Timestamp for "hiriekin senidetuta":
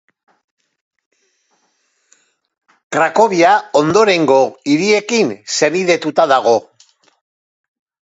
4.73-6.31